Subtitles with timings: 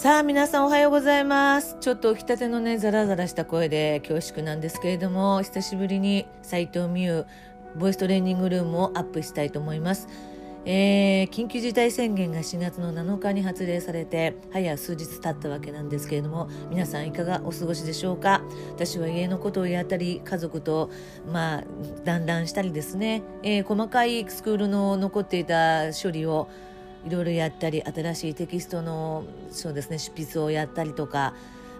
[0.00, 1.76] さあ皆さんおはようございます。
[1.78, 7.26] ちょっと起きたてのねザラザラした声で恐縮なんですけれども久しぶりに斉藤美優
[7.76, 10.08] ボイストレーニングルームをアップしたいと思います。
[10.64, 18.40] えー、緊急事態宣言が4月の7日に発令されて早数日経ったわけなんですけれども皆さんいかがお過ごしでしょうか？
[18.74, 20.88] 私は家のことをやったり家族と
[21.30, 21.64] まあ
[22.04, 26.48] 団らんしたりですね、えー、細かいスクールの残っていた処理を
[27.06, 31.34] いろいろやったり新しいテキストのそうですね執筆をやったりとか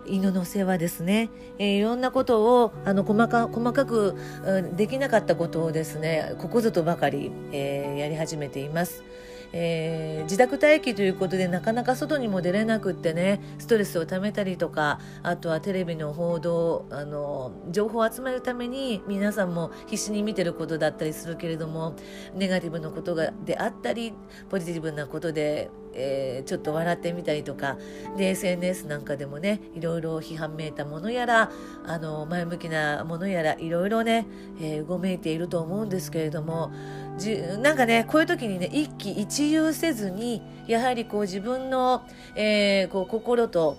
[0.07, 9.05] 犬の世話ですね、えー、いろんなことをあの細か細かく、うん、できなかったことをですねここぞとばかり、えー、やり始めています。
[9.53, 21.97] えー、自宅待機ということでなかなか外にも出れなくってねストレスをためたりとかあとはテレビの報道あの情報を集めるために皆さんも必死に見てることだったりするけれども
[22.35, 24.13] ネガティブなことがであったり
[24.49, 27.77] ポジティブなことでえー、ちょっと笑ってみたりとか
[28.17, 31.51] で SNS なんかでもねいろいろ批判めいたものやら
[31.87, 34.27] あの前向きなものやらいろいろね、
[34.61, 36.73] えー、うごめいていると思うんですけれども
[37.19, 42.03] じなんかねこういう時にね一喜一憂せずにやはりこう自分の、
[42.35, 43.77] えー、こう心と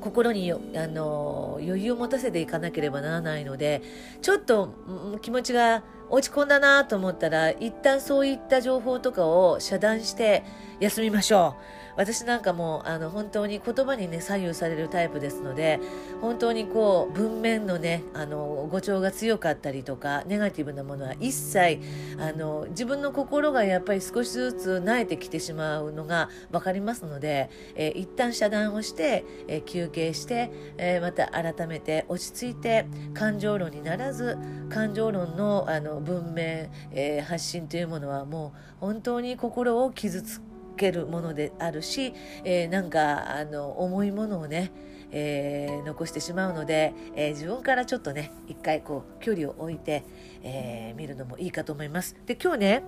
[0.00, 0.56] 心にあ
[0.86, 3.82] の余裕を持たせていかなければならないので
[4.22, 4.74] ちょっと
[5.12, 10.42] うん気持ちが落ち込んだなと思ったら一旦そういった情報とかを遮断して
[10.80, 11.80] 休みましょう。
[12.00, 15.80] 私なんかもあの本当に言葉にね左右されるタイプですので
[16.22, 21.78] 本当にこう文面のねあの語調が強かったりとかネガティブなものは一切
[22.18, 34.38] あの自分の心がやっぱり少しずつ慣れてきてしまうのが分かりますので、えー、一旦遮断をして、えー、休憩して、えー、また改めて落ち着いて感情論にならず
[34.68, 40.40] 感情論のあの文面、えー、発信というものはもう本当に心を傷つ
[40.76, 44.72] けるものであるし、えー、なんかあの重いものをね、
[45.10, 50.04] えー、残してしまうので、えー、自分からちょっとね一回こう距離を置いて、
[50.42, 52.16] えー、見るのもいいかと思います。
[52.26, 52.82] で今日ね、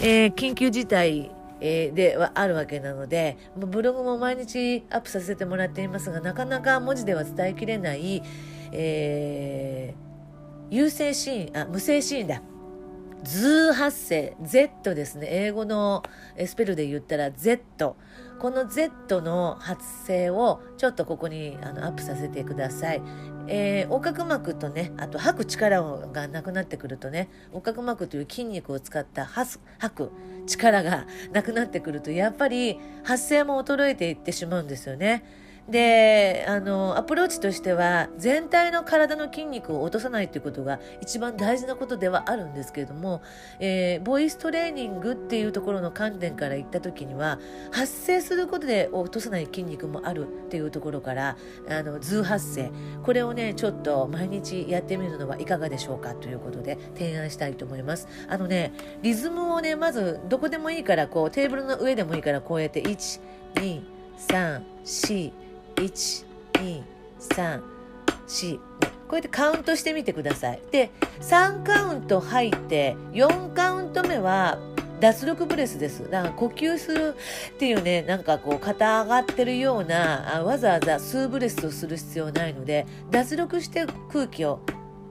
[0.00, 1.30] え、緊急事態
[1.60, 8.22] えー、ではあるわけなのでブログも毎日アップさせてもらっていますがなかなか文字では伝えきれない、
[8.72, 12.42] えー、有性シーンあ無性シーンだ。
[13.22, 15.28] 図発声 Z ですね。
[15.30, 16.02] 英語の
[16.44, 17.96] スペルで言ったら Z
[18.38, 23.02] この Z の発声をちょっとここにあのアップさせてください、
[23.46, 29.58] えー、横隔膜とねあと吐く力がなくなってくるとね横隔膜という筋肉を使った吐
[29.94, 30.10] く
[30.46, 35.43] 力がなくなってくるとやっぱり発声も衰えていってしまうんですよね。
[35.68, 43.22] であのアプローチとしては全体の体の筋肉を落とさないということが一番大事なことではあるんですけれども、
[43.60, 47.38] えー、ボイストレーニングっていうところの観点から言った時には
[47.72, 51.36] 発生することで落とさない筋肉もあるっていうところから
[51.68, 52.70] あの図発声。
[53.02, 58.06] これをねちょっと毎日やってみるのはいかがでしょうかということで提案したいと思います。
[58.28, 63.20] あのねリズムをねまずどこでもいいからこうテーブルの上でもいいからこうやって1
[63.54, 63.82] 2
[64.28, 65.43] 3 4
[65.76, 67.62] 1234
[69.06, 70.90] こうやってカウントしてみてくださいで
[71.20, 74.58] 3カウント入って4カウント目は
[75.00, 76.08] 脱力ブレスです。
[76.10, 77.14] だから呼吸する
[77.54, 84.60] っていうね、なんかこう肩上がってるような、あわざわざ数ブレスをする必要ないので、脱力して空気を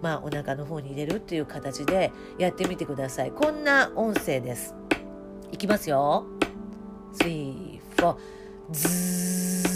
[0.02, 3.32] まあお腹の方に入れるっていう形でやってみてください。
[3.32, 4.74] こんな音声です。
[5.52, 6.26] いきますよ。
[7.20, 8.16] 3、4、
[8.72, 9.73] ズー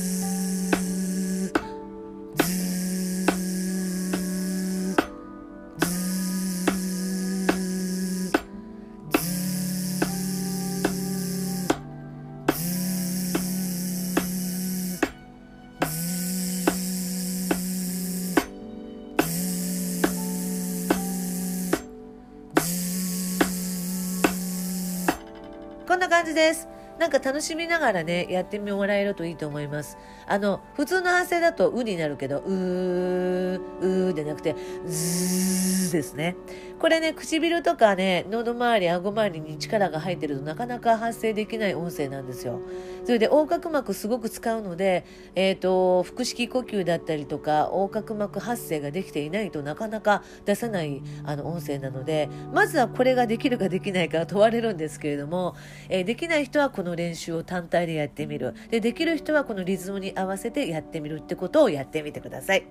[25.87, 26.76] こんな感じです。
[26.99, 29.97] なんか楽しみながらね、やってもらえるといいと思います。
[30.25, 34.55] あの、普通の発声だとうになるけど、うー、うーでなくて、
[34.85, 36.35] ずーですね。
[36.79, 42.61] これね、唇とかね、喉周り、顎周りに力が入ってるとなかなか発声できない音声なんですよ。
[43.03, 45.03] それで横隔膜すごく使うので、
[45.33, 55.55] えっ、ー、と、腹式呼吸だったりとか、横隔膜発声ができていないとなかなか出さないあの音声なので、まずはこれができるかできないか問われるんですけれども、
[55.89, 58.53] えー、できない人はこの練習を単体でやってみる。
[58.69, 62.65] で、できる人はこのリズムに合わせてやってみるってことをやってみてください。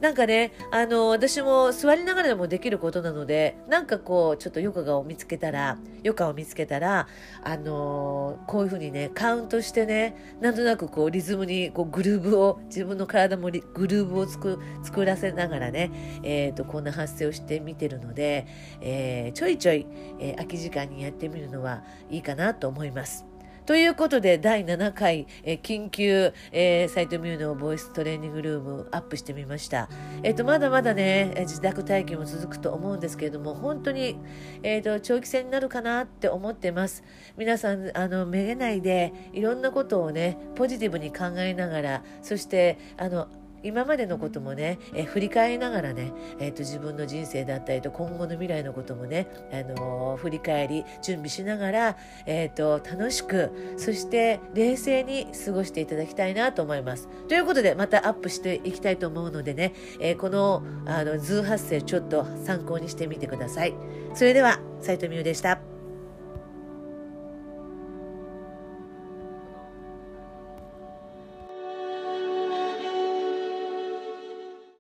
[0.00, 7.08] なんかね、あの、私も座りながらでもできることなので、でなんかこうちょっとヨガを見つけたらヨガを見つけたら
[7.42, 18.46] あのー、こういうふうにねカウントしてねなんとなくこうリズムにこうグルーブを自分の体もグルーブを作作らせながらね、えーと、こんな発声をしてみてるので、
[18.82, 19.86] えー、ちょいちょい、
[20.20, 23.31] えー、空き時間にやってみるのはいいかなと思います。
[23.64, 29.88] ということで、第7回、え緊急、えー、サイトミューのボイストレーニングルームアップしてみました。
[30.24, 34.16] えっ、ー、と、まだまだね、自宅待機も続くと思うんですけれども、本当に、
[34.64, 37.04] えっ、ー、と、長期戦になるかなって思ってます。
[37.36, 43.28] 皆さん、あの、めげないで、いろんなことをね、ポジティブに考えながら、そして、あの、
[43.62, 57.08] 今までのこともね、え振り返りながらね、えーと、自分の人生だったりと今後の未来のこともね、あのー、振り返り準備しながら、えーと、楽しくそして冷静に過ごしていただきたいなと思います。
[57.28, 63.74] ということでまたアップしていきたいと思うのでね、えー、このあの図発声ちょっと参考にしてみてください。
[64.14, 65.71] それでは斉藤美優でした。